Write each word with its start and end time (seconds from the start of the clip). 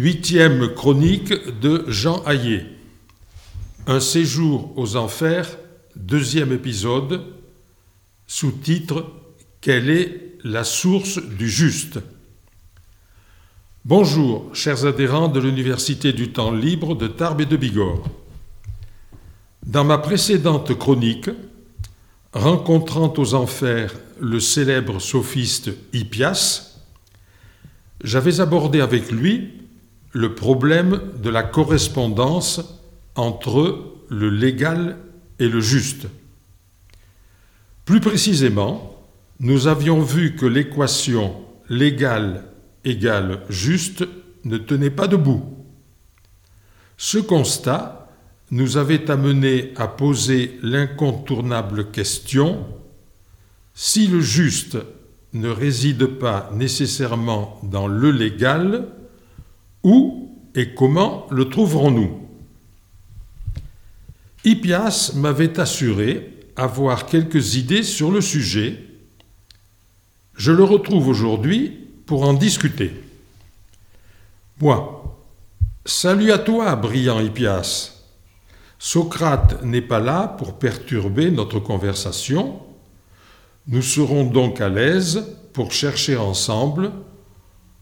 Huitième 0.00 0.74
chronique 0.74 1.34
de 1.58 1.84
Jean 1.88 2.22
Hayet. 2.24 2.64
Un 3.88 3.98
séjour 3.98 4.72
aux 4.76 4.94
enfers, 4.94 5.58
deuxième 5.96 6.52
épisode, 6.52 7.24
sous-titre 8.28 9.06
Quelle 9.60 9.90
est 9.90 10.38
la 10.44 10.62
source 10.62 11.20
du 11.20 11.50
juste? 11.50 11.98
Bonjour, 13.84 14.48
chers 14.54 14.86
adhérents 14.86 15.26
de 15.26 15.40
l'Université 15.40 16.12
du 16.12 16.30
temps 16.30 16.52
libre 16.52 16.94
de 16.94 17.08
Tarbes 17.08 17.40
et 17.40 17.46
de 17.46 17.56
Bigorre. 17.56 18.04
Dans 19.66 19.82
ma 19.82 19.98
précédente 19.98 20.78
chronique, 20.78 21.30
rencontrant 22.32 23.12
aux 23.16 23.34
enfers 23.34 23.94
le 24.20 24.38
célèbre 24.38 25.00
sophiste 25.00 25.72
Hippias, 25.92 26.84
j'avais 28.04 28.38
abordé 28.38 28.80
avec 28.80 29.10
lui 29.10 29.58
le 30.12 30.34
problème 30.34 31.00
de 31.22 31.30
la 31.30 31.42
correspondance 31.42 32.60
entre 33.14 33.94
le 34.08 34.30
légal 34.30 34.96
et 35.38 35.48
le 35.48 35.60
juste. 35.60 36.06
Plus 37.84 38.00
précisément, 38.00 39.06
nous 39.40 39.66
avions 39.66 40.00
vu 40.00 40.34
que 40.34 40.46
l'équation 40.46 41.34
légal 41.68 42.44
égale 42.84 43.42
juste 43.48 44.04
ne 44.44 44.58
tenait 44.58 44.90
pas 44.90 45.06
debout. 45.06 45.44
Ce 46.96 47.18
constat 47.18 48.08
nous 48.50 48.76
avait 48.76 49.10
amené 49.10 49.72
à 49.76 49.88
poser 49.88 50.58
l'incontournable 50.62 51.90
question 51.90 52.66
si 53.74 54.06
le 54.08 54.20
juste 54.20 54.78
ne 55.32 55.48
réside 55.48 56.06
pas 56.06 56.50
nécessairement 56.54 57.60
dans 57.62 57.86
le 57.86 58.10
légal, 58.10 58.88
où 59.88 60.28
et 60.54 60.74
comment 60.74 61.26
le 61.30 61.48
trouverons-nous? 61.48 62.20
Hippias 64.44 65.12
m'avait 65.14 65.58
assuré 65.58 66.34
avoir 66.56 67.06
quelques 67.06 67.54
idées 67.54 67.82
sur 67.82 68.10
le 68.10 68.20
sujet. 68.20 68.84
Je 70.34 70.52
le 70.52 70.64
retrouve 70.64 71.08
aujourd'hui 71.08 71.88
pour 72.04 72.22
en 72.28 72.34
discuter. 72.34 72.92
Moi, 74.60 75.18
salut 75.86 76.32
à 76.32 76.38
toi, 76.38 76.76
brillant 76.76 77.20
Hippias. 77.20 77.94
Socrate 78.78 79.62
n'est 79.62 79.82
pas 79.82 80.00
là 80.00 80.28
pour 80.38 80.58
perturber 80.58 81.30
notre 81.30 81.60
conversation. 81.60 82.60
Nous 83.66 83.82
serons 83.82 84.24
donc 84.24 84.60
à 84.60 84.68
l'aise 84.68 85.36
pour 85.52 85.72
chercher 85.72 86.16
ensemble 86.16 86.92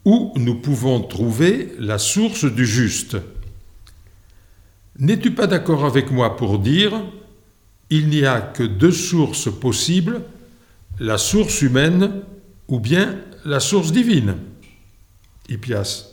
où 0.07 0.33
nous 0.37 0.55
pouvons 0.55 1.01
trouver 1.01 1.73
la 1.81 1.99
source 1.99 2.45
du 2.45 2.65
juste. 2.65 3.17
N'es-tu 5.01 5.33
pas 5.33 5.49
d'accord 5.49 5.85
avec 5.85 6.13
moi 6.13 6.37
pour 6.37 6.61
dire 6.61 7.03
il 7.91 8.09
n'y 8.09 8.25
a 8.25 8.41
que 8.41 8.63
deux 8.63 8.93
sources 8.93 9.53
possibles, 9.53 10.23
la 11.01 11.19
source 11.19 11.61
humaine 11.61 12.23
ou 12.69 12.79
bien 12.79 13.19
la 13.45 13.59
source 13.59 13.91
divine? 13.91 14.37
Hippias. 15.49 16.13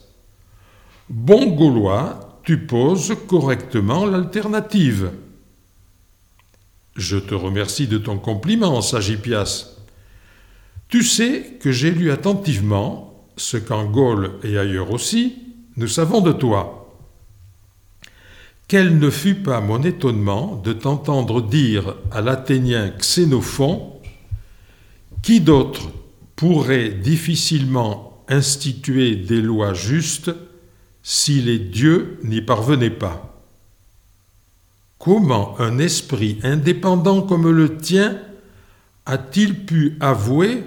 Bon 1.08 1.46
Gaulois, 1.46 2.40
tu 2.42 2.66
poses 2.66 3.14
correctement 3.28 4.06
l'alternative. 4.06 5.12
Je 6.96 7.16
te 7.16 7.34
remercie 7.34 7.86
de 7.86 7.98
ton 7.98 8.18
compliment, 8.18 8.82
sage 8.82 9.10
Hippias. 9.10 9.76
Tu 10.88 11.04
sais 11.04 11.58
que 11.60 11.70
j'ai 11.70 11.92
lu 11.92 12.10
attentivement 12.10 13.13
ce 13.36 13.56
qu'en 13.56 13.84
Gaule 13.84 14.32
et 14.42 14.58
ailleurs 14.58 14.90
aussi, 14.90 15.36
nous 15.76 15.88
savons 15.88 16.20
de 16.20 16.32
toi. 16.32 16.84
Quel 18.68 18.98
ne 18.98 19.10
fut 19.10 19.34
pas 19.34 19.60
mon 19.60 19.82
étonnement 19.82 20.56
de 20.56 20.72
t'entendre 20.72 21.42
dire 21.42 21.96
à 22.10 22.20
l'Athénien 22.20 22.92
Xénophon 22.98 24.00
Qui 25.22 25.40
d'autre 25.40 25.90
pourrait 26.36 26.90
difficilement 26.90 28.24
instituer 28.28 29.16
des 29.16 29.42
lois 29.42 29.74
justes 29.74 30.30
si 31.02 31.42
les 31.42 31.58
dieux 31.58 32.18
n'y 32.24 32.40
parvenaient 32.40 32.88
pas? 32.90 33.42
Comment 34.98 35.60
un 35.60 35.78
esprit 35.78 36.38
indépendant 36.42 37.20
comme 37.20 37.50
le 37.50 37.76
tien 37.76 38.18
a-t-il 39.04 39.66
pu 39.66 39.98
avouer 40.00 40.64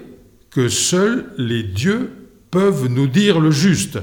que 0.50 0.68
seuls 0.68 1.32
les 1.38 1.64
dieux 1.64 2.17
peuvent 2.50 2.86
nous 2.86 3.06
dire 3.06 3.40
le 3.40 3.50
juste 3.50 3.98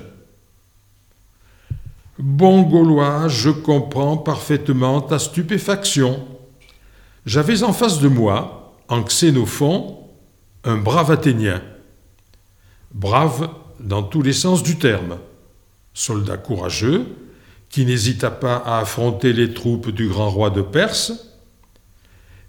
Bon 2.17 2.61
Gaulois, 2.61 3.28
je 3.28 3.50
comprends 3.50 4.16
parfaitement 4.16 5.01
ta 5.01 5.19
stupéfaction. 5.19 6.25
J'avais 7.25 7.63
en 7.63 7.73
face 7.73 8.00
de 8.00 8.07
moi, 8.07 8.73
en 8.88 9.01
Xénophon, 9.01 10.00
un 10.63 10.78
brave 10.78 11.11
Athénien. 11.11 11.61
Brave 12.94 13.50
dans 13.81 14.03
tous 14.03 14.22
les 14.22 14.31
sens 14.31 14.63
du 14.63 14.77
terme. 14.77 15.17
Soldat 15.94 16.38
courageux, 16.38 17.06
qui 17.69 17.85
n'hésita 17.85 18.31
pas 18.31 18.56
à 18.57 18.79
affronter 18.79 19.33
les 19.33 19.53
troupes 19.53 19.89
du 19.89 20.07
grand 20.07 20.29
roi 20.29 20.50
de 20.50 20.62
Perse, 20.62 21.12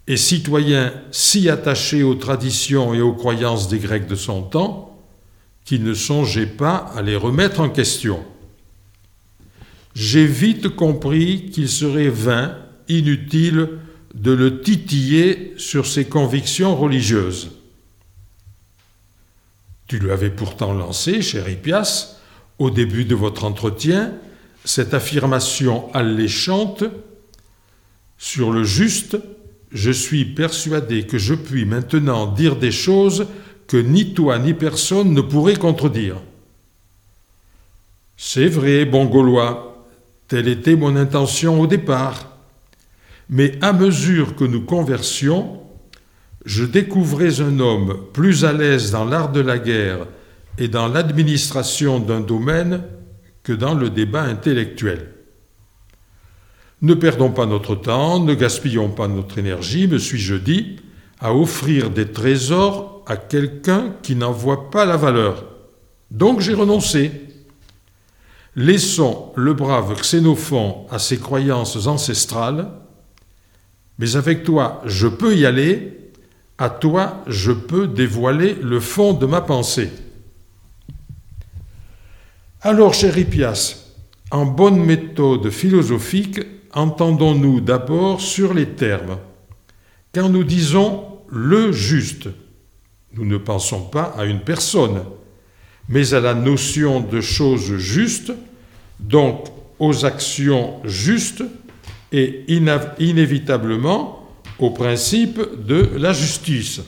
et 0.06 0.16
citoyen 0.16 0.92
si 1.10 1.50
attaché 1.50 2.04
aux 2.04 2.14
traditions 2.14 2.94
et 2.94 3.00
aux 3.00 3.14
croyances 3.14 3.66
des 3.68 3.80
Grecs 3.80 4.06
de 4.06 4.14
son 4.14 4.42
temps, 4.42 4.95
qu'il 5.66 5.84
ne 5.84 5.92
songeait 5.92 6.46
pas 6.46 6.90
à 6.96 7.02
les 7.02 7.16
remettre 7.16 7.60
en 7.60 7.68
question 7.68 8.24
j'ai 9.96 10.26
vite 10.26 10.68
compris 10.68 11.48
qu'il 11.50 11.70
serait 11.70 12.10
vain, 12.10 12.54
inutile, 12.86 13.78
de 14.14 14.30
le 14.30 14.60
titiller 14.60 15.54
sur 15.56 15.86
ses 15.86 16.04
convictions 16.04 16.76
religieuses. 16.76 17.52
Tu 19.86 19.98
lui 19.98 20.10
avais 20.10 20.28
pourtant 20.28 20.74
lancé, 20.74 21.22
cher 21.22 21.48
Hippias, 21.48 22.18
au 22.58 22.70
début 22.70 23.06
de 23.06 23.14
votre 23.14 23.44
entretien, 23.44 24.12
cette 24.66 24.92
affirmation 24.92 25.92
alléchante 25.94 26.84
sur 28.18 28.52
le 28.52 28.64
juste, 28.64 29.16
je 29.72 29.90
suis 29.90 30.26
persuadé 30.26 31.06
que 31.06 31.16
je 31.16 31.34
puis 31.34 31.64
maintenant 31.64 32.26
dire 32.26 32.56
des 32.56 32.72
choses 32.72 33.28
que 33.66 33.76
ni 33.76 34.14
toi 34.14 34.38
ni 34.38 34.54
personne 34.54 35.12
ne 35.12 35.20
pourrait 35.20 35.56
contredire. 35.56 36.16
C'est 38.16 38.48
vrai, 38.48 38.84
bon 38.84 39.06
Gaulois, 39.06 39.66
Telle 40.28 40.48
était 40.48 40.74
mon 40.74 40.96
intention 40.96 41.60
au 41.60 41.66
départ. 41.66 42.36
Mais 43.28 43.58
à 43.62 43.72
mesure 43.72 44.34
que 44.34 44.44
nous 44.44 44.62
conversions, 44.62 45.60
je 46.44 46.64
découvrais 46.64 47.40
un 47.40 47.60
homme 47.60 47.96
plus 48.12 48.44
à 48.44 48.52
l'aise 48.52 48.90
dans 48.90 49.04
l'art 49.04 49.30
de 49.30 49.40
la 49.40 49.58
guerre 49.58 50.06
et 50.58 50.68
dans 50.68 50.88
l'administration 50.88 52.00
d'un 52.00 52.20
domaine 52.20 52.82
que 53.42 53.52
dans 53.52 53.74
le 53.74 53.90
débat 53.90 54.22
intellectuel. 54.22 55.12
Ne 56.82 56.94
perdons 56.94 57.30
pas 57.30 57.46
notre 57.46 57.74
temps, 57.74 58.20
ne 58.20 58.34
gaspillons 58.34 58.90
pas 58.90 59.08
notre 59.08 59.38
énergie, 59.38 59.86
me 59.86 59.98
suis-je 59.98 60.34
dit, 60.34 60.76
à 61.20 61.34
offrir 61.34 61.90
des 61.90 62.06
trésors 62.06 62.95
à 63.06 63.16
quelqu'un 63.16 63.94
qui 64.02 64.16
n'en 64.16 64.32
voit 64.32 64.70
pas 64.70 64.84
la 64.84 64.96
valeur. 64.96 65.44
Donc 66.10 66.40
j'ai 66.40 66.54
renoncé. 66.54 67.12
Laissons 68.56 69.32
le 69.36 69.54
brave 69.54 69.94
Xénophon 70.00 70.86
à 70.90 70.98
ses 70.98 71.18
croyances 71.18 71.86
ancestrales, 71.86 72.70
mais 73.98 74.16
avec 74.16 74.44
toi 74.44 74.82
je 74.86 75.06
peux 75.08 75.36
y 75.36 75.46
aller, 75.46 76.10
à 76.58 76.70
toi 76.70 77.22
je 77.26 77.52
peux 77.52 77.86
dévoiler 77.86 78.54
le 78.54 78.80
fond 78.80 79.12
de 79.12 79.26
ma 79.26 79.40
pensée. 79.40 79.90
Alors, 82.62 82.94
cher 82.94 83.16
Hippias, 83.16 83.76
en 84.32 84.44
bonne 84.44 84.82
méthode 84.82 85.50
philosophique, 85.50 86.40
entendons-nous 86.72 87.60
d'abord 87.60 88.20
sur 88.20 88.54
les 88.54 88.70
termes. 88.70 89.18
Quand 90.12 90.28
nous 90.28 90.42
disons 90.42 91.04
le 91.28 91.70
juste, 91.70 92.28
nous 93.14 93.24
ne 93.24 93.38
pensons 93.38 93.82
pas 93.84 94.14
à 94.16 94.24
une 94.24 94.40
personne, 94.40 95.02
mais 95.88 96.14
à 96.14 96.20
la 96.20 96.34
notion 96.34 97.00
de 97.00 97.20
chose 97.20 97.76
juste, 97.76 98.32
donc 99.00 99.46
aux 99.78 100.04
actions 100.04 100.80
justes 100.84 101.44
et 102.12 102.44
inévitablement 102.98 104.28
au 104.58 104.70
principe 104.70 105.40
de 105.66 105.90
la 105.96 106.12
justice. 106.12 106.80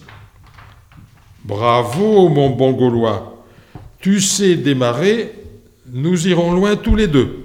Bravo, 1.44 2.28
mon 2.28 2.50
bon 2.50 2.72
Gaulois, 2.72 3.44
tu 4.00 4.20
sais 4.20 4.54
démarrer, 4.56 5.32
nous 5.92 6.26
irons 6.28 6.52
loin 6.52 6.76
tous 6.76 6.96
les 6.96 7.06
deux. 7.06 7.44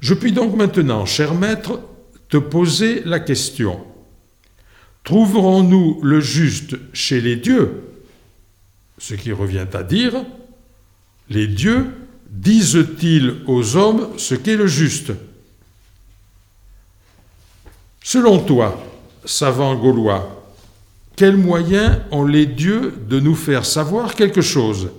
Je 0.00 0.14
puis 0.14 0.32
donc 0.32 0.56
maintenant, 0.56 1.06
cher 1.06 1.34
maître, 1.34 1.80
te 2.28 2.36
poser 2.36 3.02
la 3.04 3.20
question. 3.20 3.80
Trouverons-nous 5.04 6.00
le 6.02 6.20
juste 6.20 6.76
chez 6.92 7.20
les 7.20 7.36
dieux? 7.36 7.82
Ce 8.98 9.14
qui 9.14 9.32
revient 9.32 9.66
à 9.72 9.82
dire, 9.82 10.24
les 11.28 11.48
dieux 11.48 11.92
disent-ils 12.30 13.42
aux 13.46 13.76
hommes 13.76 14.08
ce 14.16 14.34
qu'est 14.34 14.56
le 14.56 14.66
juste? 14.66 15.12
Selon 18.02 18.38
toi, 18.38 18.80
savant 19.24 19.74
gaulois, 19.74 20.38
quels 21.16 21.36
moyens 21.36 21.98
ont 22.10 22.24
les 22.24 22.46
dieux 22.46 22.94
de 23.08 23.20
nous 23.20 23.34
faire 23.34 23.64
savoir 23.64 24.14
quelque 24.14 24.40
chose? 24.40 24.90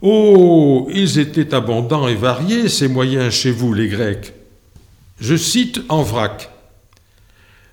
Oh, 0.00 0.88
ils 0.94 1.18
étaient 1.18 1.52
abondants 1.52 2.06
et 2.06 2.14
variés, 2.14 2.68
ces 2.68 2.86
moyens 2.86 3.34
chez 3.34 3.50
vous, 3.50 3.74
les 3.74 3.88
Grecs. 3.88 4.32
Je 5.20 5.34
cite 5.36 5.80
en 5.88 6.02
vrac 6.02 6.50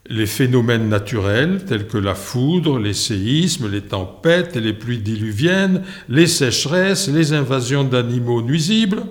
les 0.08 0.26
phénomènes 0.26 0.88
naturels 0.88 1.66
tels 1.66 1.88
que 1.88 1.98
la 1.98 2.16
foudre, 2.16 2.80
les 2.80 2.94
séismes, 2.94 3.70
les 3.70 3.82
tempêtes, 3.82 4.56
les 4.56 4.74
pluies 4.74 5.00
diluviennes, 5.00 5.84
les 6.10 6.28
sécheresses, 6.28 7.08
les 7.08 7.34
invasions 7.34 7.84
d'animaux 7.84 8.42
nuisibles, 8.42 9.04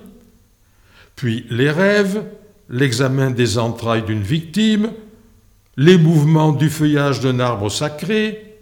puis 1.17 1.46
les 1.50 1.70
rêves, 1.70 2.23
l'examen 2.70 3.31
des 3.31 3.58
entrailles 3.58 4.05
d'une 4.05 4.23
victime, 4.23 4.91
les 5.76 5.99
mouvements 5.99 6.52
du 6.52 6.70
feuillage 6.70 7.20
d'un 7.20 7.41
arbre 7.41 7.70
sacré, 7.70 8.61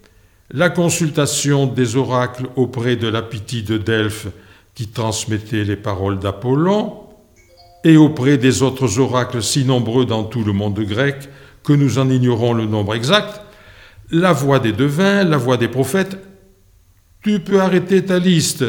la 0.50 0.70
consultation 0.70 1.66
des 1.66 1.96
oracles 1.96 2.48
auprès 2.56 2.96
de 2.96 3.08
la 3.08 3.22
pitié 3.22 3.62
de 3.62 3.76
Delphes 3.76 4.28
qui 4.74 4.88
transmettait 4.88 5.64
les 5.64 5.76
paroles 5.76 6.18
d'Apollon, 6.18 6.98
et 7.84 7.96
auprès 7.96 8.38
des 8.38 8.62
autres 8.62 9.00
oracles 9.00 9.42
si 9.42 9.64
nombreux 9.64 10.06
dans 10.06 10.24
tout 10.24 10.44
le 10.44 10.52
monde 10.52 10.78
grec 10.80 11.28
que 11.64 11.72
nous 11.72 11.98
en 11.98 12.10
ignorons 12.10 12.52
le 12.52 12.66
nombre 12.66 12.94
exact, 12.94 13.42
la 14.10 14.32
voix 14.32 14.58
des 14.58 14.72
devins, 14.72 15.24
la 15.24 15.36
voix 15.36 15.56
des 15.56 15.68
prophètes. 15.68 16.18
Tu 17.22 17.40
peux 17.40 17.60
arrêter 17.60 18.04
ta 18.04 18.18
liste, 18.18 18.64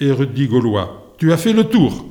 érudit 0.00 0.48
gaulois. 0.48 1.14
Tu 1.18 1.32
as 1.32 1.36
fait 1.36 1.52
le 1.52 1.64
tour. 1.64 2.06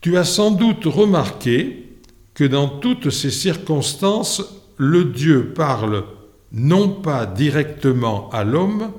Tu 0.00 0.16
as 0.16 0.24
sans 0.24 0.50
doute 0.50 0.84
remarqué 0.84 1.88
que 2.34 2.44
dans 2.44 2.68
toutes 2.68 3.10
ces 3.10 3.30
circonstances, 3.30 4.42
le 4.76 5.04
Dieu 5.04 5.52
parle 5.54 6.04
non 6.52 6.88
pas 6.88 7.26
directement 7.26 8.30
à 8.30 8.44
l'homme, 8.44 8.92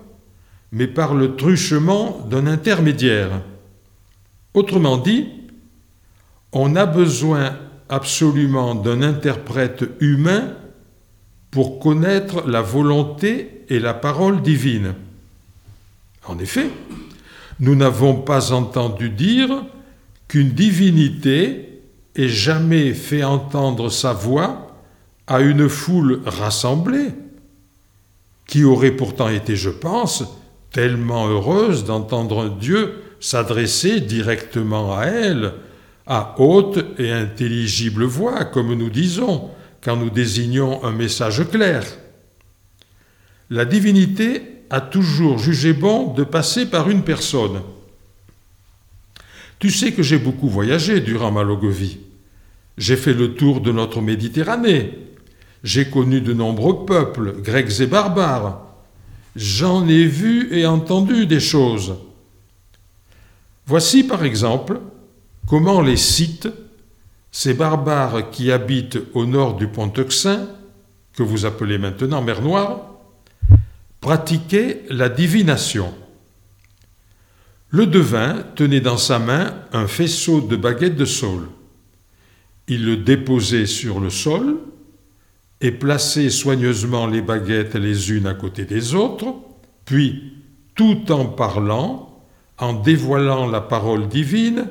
mais 0.72 0.88
par 0.88 1.14
le 1.14 1.36
truchement 1.36 2.26
d'un 2.30 2.48
intermédiaire. 2.48 3.42
Autrement 4.54 4.98
dit, 4.98 5.28
on 6.52 6.76
a 6.76 6.86
besoin 6.86 7.58
absolument 7.92 8.74
d'un 8.74 9.04
interprète 9.04 9.84
humain 10.00 10.54
pour 11.52 11.80
connaître 11.80 12.48
la 12.48 12.62
volonté 12.62 13.66
et 13.70 13.80
la 13.80 13.94
parole 13.94 14.42
divine. 14.42 14.96
En 16.26 16.40
effet, 16.40 16.70
nous 17.60 17.76
n'avons 17.76 18.16
pas 18.16 18.54
entendu 18.54 19.10
dire 19.10 19.66
qu'une 20.28 20.52
divinité 20.52 21.82
ait 22.16 22.30
jamais 22.30 22.94
fait 22.94 23.24
entendre 23.24 23.90
sa 23.90 24.14
voix 24.14 24.76
à 25.28 25.42
une 25.42 25.70
foule 25.70 26.22
rassemblée, 26.26 27.10
qui 28.48 28.64
aurait 28.64 28.92
pourtant 28.92 29.30
été, 29.30 29.56
je 29.56 29.70
pense, 29.70 30.24
tellement 30.72 31.28
heureuse 31.28 31.84
d'entendre 31.84 32.46
un 32.46 32.50
Dieu 32.50 33.02
s'adresser 33.20 34.00
directement 34.00 34.98
à 34.98 35.06
elle, 35.06 35.54
à 36.08 36.36
haute 36.40 36.84
et 36.98 37.12
intelligible 37.12 38.04
voix, 38.04 38.46
comme 38.46 38.74
nous 38.74 38.90
disons 38.90 39.50
quand 39.84 39.96
nous 39.96 40.10
désignons 40.10 40.84
un 40.84 40.92
message 40.92 41.48
clair. 41.50 41.84
La 43.50 43.66
divinité 43.66 44.44
a 44.70 44.80
toujours 44.80 45.38
jugé 45.40 45.74
bon 45.74 46.14
de 46.14 46.24
passer 46.24 46.66
par 46.68 46.90
une 46.90 47.04
personne. 47.04 47.62
Tu 49.60 49.70
sais 49.70 49.92
que 49.92 50.04
j'ai 50.04 50.18
beaucoup 50.18 50.50
voyagé 50.50 51.02
durant 51.02 51.32
ma 51.32 51.44
longue 51.44 51.70
vie. 51.70 51.98
J'ai 52.78 52.96
fait 52.96 53.14
le 53.14 53.34
tour 53.34 53.62
de 53.62 53.72
notre 53.72 54.02
Méditerranée. 54.02 54.98
J'ai 55.64 55.90
connu 55.90 56.22
de 56.22 56.34
nombreux 56.34 56.86
peuples, 56.86 57.42
grecs 57.42 57.80
et 57.80 57.86
barbares. 57.86 58.66
J'en 59.36 59.88
ai 59.88 60.06
vu 60.06 60.50
et 60.58 60.66
entendu 60.66 61.26
des 61.26 61.40
choses. 61.40 61.96
Voici 63.68 64.04
par 64.04 64.24
exemple 64.24 64.80
comment 65.48 65.82
les 65.82 65.98
Scythes, 65.98 66.50
ces 67.32 67.54
barbares 67.54 68.30
qui 68.32 68.52
habitent 68.52 69.00
au 69.14 69.26
nord 69.26 69.56
du 69.56 69.68
pont 69.68 69.92
Euxin, 69.98 70.48
que 71.14 71.24
vous 71.24 71.46
appelez 71.46 71.78
maintenant 71.78 72.22
mer 72.22 72.42
Noire, 72.42 72.92
pratiquaient 74.00 74.84
la 74.90 75.10
divination? 75.10 75.94
Le 77.70 77.86
devin 77.86 78.44
tenait 78.56 78.82
dans 78.82 78.98
sa 78.98 79.18
main 79.18 79.56
un 79.72 79.88
faisceau 79.88 80.42
de 80.42 80.58
baguettes 80.58 80.98
de 80.98 81.06
saule. 81.06 81.48
Il 82.68 82.86
le 82.86 82.98
déposait 82.98 83.66
sur 83.66 84.02
le 84.02 84.10
sol 84.10 84.58
et 85.62 85.72
plaçait 85.72 86.30
soigneusement 86.30 87.08
les 87.08 87.22
baguettes 87.22 87.76
les 87.76 88.12
unes 88.12 88.28
à 88.28 88.34
côté 88.34 88.66
des 88.66 88.94
autres, 88.94 89.36
puis, 89.86 90.34
tout 90.76 91.12
en 91.12 91.26
parlant, 91.26 92.24
en 92.58 92.74
dévoilant 92.74 93.50
la 93.50 93.62
parole 93.62 94.08
divine, 94.08 94.68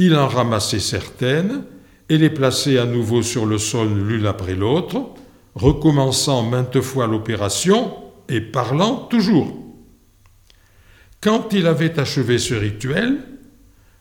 il 0.00 0.16
en 0.16 0.28
ramassait 0.28 0.80
certaines 0.80 1.62
et 2.08 2.16
les 2.16 2.30
plaçait 2.30 2.78
à 2.78 2.86
nouveau 2.86 3.22
sur 3.22 3.44
le 3.44 3.58
sol 3.58 3.88
l'une 4.08 4.24
après 4.24 4.54
l'autre, 4.54 5.10
recommençant 5.54 6.42
maintes 6.42 6.80
fois 6.80 7.06
l'opération 7.06 7.92
et 8.30 8.40
parlant 8.40 8.96
toujours. 8.96 9.54
Quand 11.20 11.52
il 11.52 11.66
avait 11.66 12.00
achevé 12.00 12.38
ce 12.38 12.54
rituel, 12.54 13.18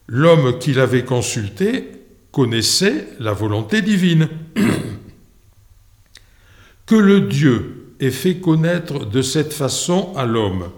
l'homme 0.07 0.57
qu'il 0.57 0.79
avait 0.79 1.03
consulté 1.03 1.91
connaissait 2.31 3.05
la 3.19 3.33
volonté 3.33 3.81
divine. 3.81 4.29
que 6.85 6.95
le 6.95 7.19
Dieu 7.19 7.93
ait 7.99 8.09
fait 8.09 8.37
connaître 8.37 9.05
de 9.05 9.21
cette 9.21 9.51
façon 9.51 10.13
à 10.15 10.25
l'homme 10.25 10.69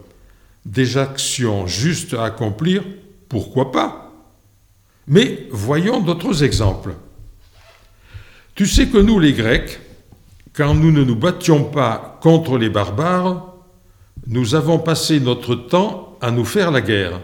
des 0.65 0.97
actions 0.97 1.67
justes 1.67 2.15
à 2.15 2.23
accomplir, 2.23 2.83
pourquoi 3.29 3.71
pas? 3.71 4.10
Mais 5.11 5.49
voyons 5.51 5.99
d'autres 5.99 6.41
exemples. 6.41 6.95
Tu 8.55 8.65
sais 8.65 8.87
que 8.87 8.97
nous, 8.97 9.19
les 9.19 9.33
Grecs, 9.33 9.81
quand 10.53 10.73
nous 10.73 10.89
ne 10.89 11.03
nous 11.03 11.17
battions 11.17 11.65
pas 11.65 12.17
contre 12.23 12.57
les 12.57 12.69
barbares, 12.69 13.55
nous 14.27 14.55
avons 14.55 14.79
passé 14.79 15.19
notre 15.19 15.55
temps 15.55 16.17
à 16.21 16.31
nous 16.31 16.45
faire 16.45 16.71
la 16.71 16.79
guerre. 16.79 17.19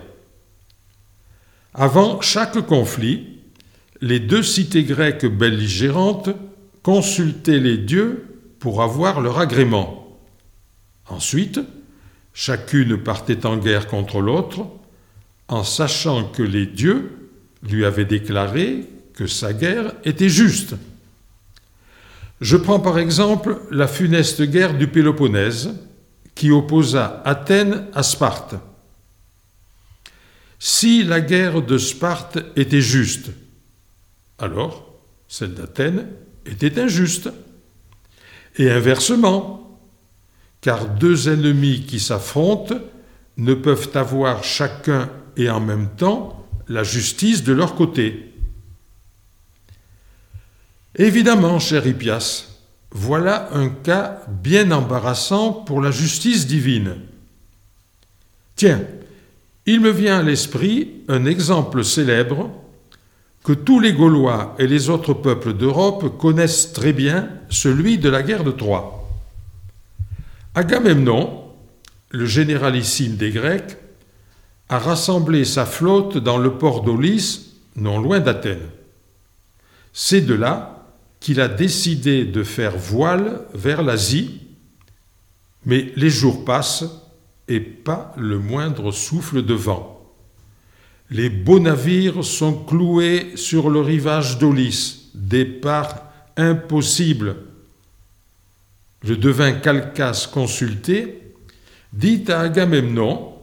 Avant 1.74 2.20
chaque 2.20 2.60
conflit, 2.66 3.40
les 4.02 4.20
deux 4.20 4.44
cités 4.44 4.84
grecques 4.84 5.26
belligérantes 5.26 6.30
consultaient 6.84 7.62
les 7.62 7.78
dieux 7.78 8.42
pour 8.60 8.84
avoir 8.84 9.22
leur 9.22 9.40
agrément. 9.40 10.20
Ensuite, 11.08 11.62
chacune 12.34 12.98
partait 12.98 13.46
en 13.46 13.56
guerre 13.56 13.88
contre 13.88 14.20
l'autre, 14.20 14.68
en 15.48 15.64
sachant 15.64 16.26
que 16.26 16.44
les 16.44 16.66
dieux 16.66 17.17
lui 17.64 17.86
avaient 17.86 18.06
déclaré 18.06 18.86
que 19.14 19.28
sa 19.28 19.54
guerre 19.54 19.94
était 20.04 20.30
juste. 20.30 20.76
Je 22.40 22.58
prends 22.58 22.80
par 22.80 23.00
exemple 23.00 23.60
la 23.72 23.88
funeste 23.88 24.44
guerre 24.44 24.78
du 24.78 24.88
Péloponnèse 24.88 25.74
qui 26.36 26.52
opposa 26.52 27.22
Athènes 27.26 27.88
à 27.94 28.04
Sparte. 28.04 28.56
Si 30.60 31.04
la 31.04 31.22
guerre 31.22 31.62
de 31.62 31.78
Sparte 31.78 32.38
était 32.56 32.82
juste, 32.82 33.32
alors 34.38 34.88
celle 35.28 35.54
d'Athènes 35.54 36.08
était 36.46 36.80
injuste. 36.80 37.30
Et 38.58 38.72
inversement, 38.72 39.80
car 40.62 40.88
deux 40.88 41.30
ennemis 41.30 41.86
qui 41.86 42.00
s'affrontent 42.00 42.76
ne 43.38 43.54
peuvent 43.54 43.92
avoir 43.94 44.44
chacun 44.44 45.10
et 45.36 45.50
en 45.50 45.60
même 45.60 45.90
temps 45.96 46.37
la 46.70 46.84
justice 46.84 47.44
de 47.44 47.54
leur 47.54 47.76
côté. 47.76 48.34
Évidemment, 50.96 51.60
cher 51.60 51.86
Hippias, 51.86 52.48
voilà 52.92 53.50
un 53.54 53.70
cas 53.70 54.22
bien 54.28 54.72
embarrassant 54.72 55.52
pour 55.52 55.82
la 55.82 55.92
justice 55.92 56.48
divine. 56.48 56.96
Tiens, 58.56 58.82
il 59.66 59.82
me 59.82 59.92
vient 59.92 60.20
à 60.20 60.24
l'esprit 60.24 61.04
un 61.08 61.26
exemple 61.26 61.84
célèbre 61.84 62.50
que 63.44 63.54
tous 63.54 63.80
les 63.80 63.94
Gaulois 63.94 64.56
et 64.60 64.68
les 64.68 64.90
autres 64.90 65.14
peuples 65.14 65.54
d'Europe 65.54 66.18
connaissent 66.18 66.74
très 66.74 66.94
bien, 66.94 67.30
celui 67.50 67.98
de 67.98 68.10
la 68.10 68.24
guerre 68.24 68.44
de 68.44 68.52
Troie. 68.52 69.08
Agamemnon, 70.56 71.44
le 72.10 72.26
généralissime 72.26 73.16
des 73.16 73.32
Grecs, 73.32 73.78
a 74.70 74.80
rassemblé 74.80 75.46
sa 75.46 75.66
flotte 75.66 76.18
dans 76.18 76.38
le 76.38 76.54
port 76.58 76.82
d'Aulis, 76.82 77.54
non 77.76 78.00
loin 78.00 78.20
d'Athènes. 78.20 78.70
C'est 79.94 80.22
de 80.22 80.34
là 80.34 80.86
qu'il 81.20 81.40
a 81.42 81.48
décidé 81.48 82.26
de 82.26 82.44
faire 82.44 82.78
voile 82.78 83.46
vers 83.54 83.82
l'Asie, 83.82 84.42
mais 85.66 85.92
les 85.96 86.10
jours 86.10 86.46
passent 86.46 86.86
et 87.48 87.60
pas 87.60 88.14
le 88.18 88.40
moindre 88.40 88.92
souffle 88.92 89.44
de 89.44 89.54
vent. 89.54 89.94
Les 91.10 91.30
beaux 91.30 91.60
navires 91.60 92.24
sont 92.24 92.54
cloués 92.54 93.32
sur 93.36 93.70
le 93.70 93.80
rivage 93.80 94.38
d'Olis, 94.38 95.10
départ 95.14 96.04
impossible. 96.36 97.38
Le 99.04 99.16
devin 99.16 99.54
Calcas 99.54 100.30
consulté 100.32 101.34
dit 101.94 102.26
à 102.28 102.42
Agamemnon 102.42 103.37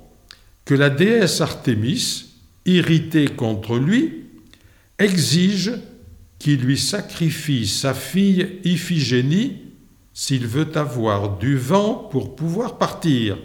que 0.64 0.74
la 0.74 0.90
déesse 0.90 1.40
Artémis, 1.40 2.26
irritée 2.64 3.26
contre 3.26 3.78
lui, 3.78 4.24
exige 4.98 5.72
qu'il 6.38 6.60
lui 6.60 6.78
sacrifie 6.78 7.66
sa 7.66 7.94
fille 7.94 8.60
Iphigénie 8.64 9.62
s'il 10.12 10.46
veut 10.46 10.76
avoir 10.76 11.38
du 11.38 11.56
vent 11.56 11.94
pour 11.94 12.36
pouvoir 12.36 12.78
partir. 12.78 13.36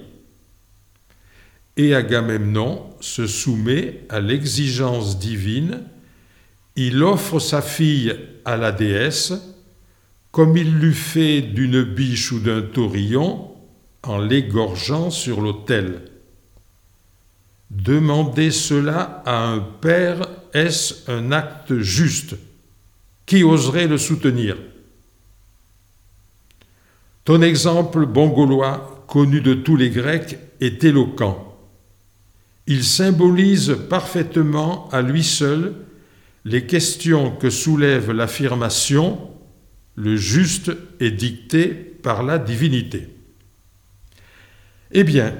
Et 1.77 1.95
Agamemnon 1.95 2.89
se 2.99 3.25
soumet 3.25 4.01
à 4.09 4.19
l'exigence 4.19 5.17
divine, 5.17 5.83
il 6.75 7.03
offre 7.03 7.39
sa 7.39 7.61
fille 7.61 8.15
à 8.45 8.55
la 8.55 8.71
déesse, 8.71 9.33
comme 10.31 10.55
il 10.55 10.77
l'eût 10.77 10.93
fait 10.93 11.41
d'une 11.41 11.83
biche 11.83 12.31
ou 12.31 12.39
d'un 12.39 12.61
taurillon, 12.61 13.51
en 14.03 14.19
l'égorgeant 14.19 15.09
sur 15.09 15.41
l'autel. 15.41 16.01
Demander 17.69 18.51
cela 18.51 19.21
à 19.25 19.47
un 19.47 19.59
père, 19.59 20.27
est-ce 20.53 21.09
un 21.11 21.31
acte 21.31 21.77
juste? 21.79 22.35
Qui 23.25 23.43
oserait 23.43 23.87
le 23.87 23.97
soutenir? 23.97 24.57
Ton 27.25 27.43
exemple, 27.43 28.07
bon 28.07 28.29
Gaulois, 28.29 29.05
connu 29.07 29.41
de 29.41 29.53
tous 29.53 29.75
les 29.75 29.91
Grecs, 29.91 30.37
est 30.61 30.83
éloquent. 30.83 31.45
Il 32.65 32.83
symbolise 32.83 33.77
parfaitement 33.89 34.89
à 34.89 35.01
lui 35.01 35.23
seul 35.23 35.75
les 36.45 36.65
questions 36.65 37.31
que 37.31 37.49
soulève 37.49 38.11
l'affirmation 38.11 39.29
le 39.95 40.15
juste 40.15 40.71
est 40.99 41.11
dicté 41.11 41.67
par 41.67 42.23
la 42.23 42.39
divinité. 42.39 43.09
Eh 44.91 45.03
bien, 45.03 45.35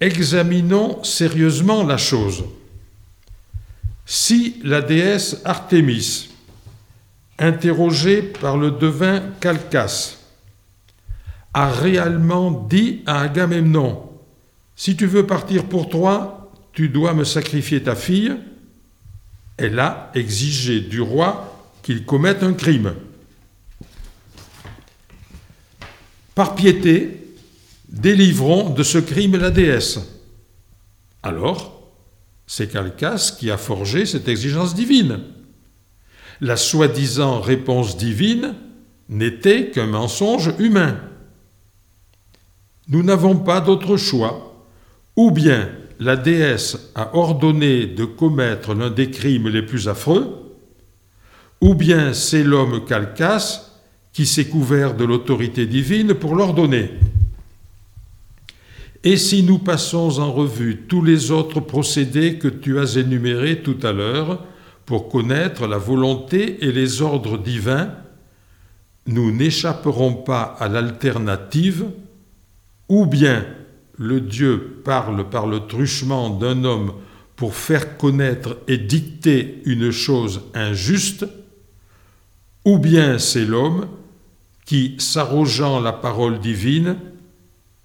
examinons 0.00 1.02
sérieusement 1.02 1.84
la 1.84 1.96
chose. 1.96 2.44
Si 4.04 4.60
la 4.62 4.82
déesse 4.82 5.40
Artémis, 5.44 6.30
interrogée 7.38 8.22
par 8.22 8.56
le 8.56 8.70
devin 8.70 9.20
Calcas, 9.40 10.18
a 11.54 11.70
réellement 11.70 12.50
dit 12.50 13.02
à 13.06 13.22
Agamemnon, 13.22 14.10
si 14.76 14.96
tu 14.96 15.06
veux 15.06 15.26
partir 15.26 15.64
pour 15.64 15.88
toi, 15.88 16.52
tu 16.72 16.90
dois 16.90 17.14
me 17.14 17.24
sacrifier 17.24 17.82
ta 17.82 17.94
fille, 17.94 18.36
elle 19.56 19.78
a 19.78 20.10
exigé 20.14 20.80
du 20.80 21.00
roi 21.00 21.66
qu'il 21.82 22.04
commette 22.04 22.42
un 22.42 22.52
crime. 22.52 22.94
Par 26.34 26.54
piété, 26.54 27.25
délivrons 28.00 28.70
de 28.70 28.82
ce 28.82 28.98
crime 28.98 29.36
la 29.36 29.50
déesse. 29.50 30.00
Alors, 31.22 31.90
c'est 32.46 32.70
Calcas 32.70 33.34
qui 33.38 33.50
a 33.50 33.56
forgé 33.56 34.06
cette 34.06 34.28
exigence 34.28 34.74
divine. 34.74 35.20
La 36.40 36.56
soi-disant 36.56 37.40
réponse 37.40 37.96
divine 37.96 38.54
n'était 39.08 39.70
qu'un 39.70 39.86
mensonge 39.86 40.52
humain. 40.58 40.98
Nous 42.88 43.02
n'avons 43.02 43.36
pas 43.36 43.60
d'autre 43.60 43.96
choix. 43.96 44.64
Ou 45.16 45.30
bien 45.30 45.70
la 45.98 46.16
déesse 46.16 46.90
a 46.94 47.16
ordonné 47.16 47.86
de 47.86 48.04
commettre 48.04 48.74
l'un 48.74 48.90
des 48.90 49.10
crimes 49.10 49.48
les 49.48 49.62
plus 49.62 49.88
affreux, 49.88 50.54
ou 51.62 51.74
bien 51.74 52.12
c'est 52.12 52.44
l'homme 52.44 52.84
Calcas 52.84 53.70
qui 54.12 54.26
s'est 54.26 54.48
couvert 54.48 54.94
de 54.94 55.04
l'autorité 55.04 55.66
divine 55.66 56.12
pour 56.12 56.36
l'ordonner. 56.36 56.90
Et 59.06 59.16
si 59.16 59.44
nous 59.44 59.60
passons 59.60 60.18
en 60.18 60.32
revue 60.32 60.78
tous 60.88 61.00
les 61.00 61.30
autres 61.30 61.60
procédés 61.60 62.38
que 62.38 62.48
tu 62.48 62.80
as 62.80 62.96
énumérés 62.96 63.62
tout 63.62 63.78
à 63.84 63.92
l'heure 63.92 64.44
pour 64.84 65.08
connaître 65.08 65.68
la 65.68 65.78
volonté 65.78 66.64
et 66.64 66.72
les 66.72 67.02
ordres 67.02 67.38
divins, 67.38 67.92
nous 69.06 69.30
n'échapperons 69.30 70.14
pas 70.14 70.56
à 70.58 70.66
l'alternative 70.66 71.84
ou 72.88 73.06
bien 73.06 73.46
le 73.96 74.20
Dieu 74.20 74.82
parle 74.84 75.30
par 75.30 75.46
le 75.46 75.68
truchement 75.68 76.28
d'un 76.28 76.64
homme 76.64 76.92
pour 77.36 77.54
faire 77.54 77.98
connaître 77.98 78.58
et 78.66 78.76
dicter 78.76 79.62
une 79.66 79.92
chose 79.92 80.40
injuste, 80.52 81.26
ou 82.64 82.78
bien 82.78 83.20
c'est 83.20 83.44
l'homme 83.44 83.86
qui, 84.64 84.96
s'arrogeant 84.98 85.78
la 85.78 85.92
parole 85.92 86.40
divine, 86.40 86.96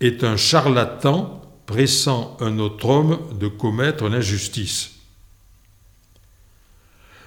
est 0.02 0.26
un 0.26 0.36
charlatan 0.36 1.42
pressant 1.66 2.36
un 2.42 2.60
autre 2.60 2.90
homme 2.90 3.20
de 3.40 3.48
commettre 3.48 4.10
l'injustice. 4.10 4.96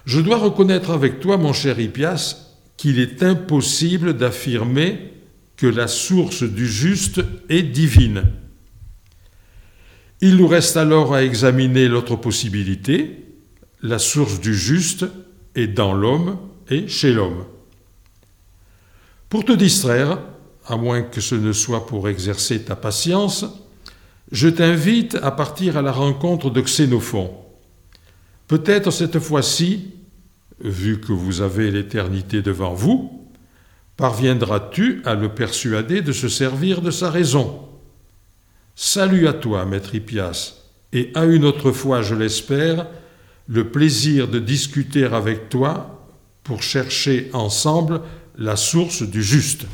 Je 0.04 0.21
dois 0.21 0.37
reconnaître 0.37 0.90
avec 0.90 1.21
toi, 1.21 1.38
mon 1.38 1.54
cher 1.54 1.81
Hippias, 1.81 2.59
qu'il 2.76 2.99
est 2.99 3.23
impossible 3.23 4.14
d'affirmer 4.14 5.12
que 5.57 5.66
la 5.66 5.88
source 5.88 6.43
du 6.43 6.66
juste 6.66 7.23
est 7.49 7.62
divine. 7.62 8.25
Il 10.21 10.37
nous 10.37 10.49
reste 10.49 10.76
alors 10.76 11.14
à 11.14 11.23
examiner 11.23 11.88
l'autre 11.88 12.16
possibilité, 12.16 13.25
la 13.83 13.99
source 13.99 14.40
du 14.40 14.54
juste 14.54 15.07
est 15.54 15.69
dans 15.69 15.95
l'homme 15.95 16.38
et 16.69 16.88
chez 16.88 17.12
l'homme. 17.12 17.45
Pour 19.28 19.45
te 19.45 19.52
distraire, 19.52 20.19
à 20.66 20.76
moins 20.76 21.02
que 21.02 21.21
ce 21.21 21.35
ne 21.35 21.52
soit 21.52 21.87
pour 21.87 22.09
exercer 22.09 22.62
ta 22.62 22.76
patience, 22.76 23.44
je 24.33 24.49
t'invite 24.49 25.16
à 25.23 25.30
partir 25.30 25.76
à 25.76 25.83
la 25.83 25.92
rencontre 25.92 26.50
de 26.50 26.61
Xénophon. 26.61 27.30
Peut-être 28.49 28.90
cette 28.90 29.18
fois-ci, 29.18 29.92
vu 30.61 31.00
que 31.00 31.12
vous 31.12 31.40
avez 31.40 31.71
l'éternité 31.71 32.42
devant 32.42 32.75
vous, 32.75 33.28
parviendras-tu 33.97 35.02
à 35.04 35.14
le 35.14 35.28
persuader 35.28 36.02
de 36.02 36.12
se 36.12 36.28
servir 36.28 36.80
de 36.80 36.90
sa 36.90 37.11
raison. 37.11 37.68
Salut 38.75 39.28
à 39.28 39.33
toi, 39.33 39.64
maître 39.66 39.94
Hippias, 39.94 40.54
et 40.92 41.11
à 41.14 41.25
une 41.25 41.44
autre 41.44 41.71
fois, 41.71 42.02
je 42.02 42.14
l'espère, 42.14 42.87
le 43.47 43.71
plaisir 43.71 44.26
de 44.28 44.38
discuter 44.38 45.04
avec 45.04 45.49
toi 45.49 46.09
pour 46.42 46.62
chercher 46.62 47.30
ensemble 47.33 48.00
la 48.37 48.56
source 48.56 49.02
du 49.02 49.23
juste. 49.23 49.66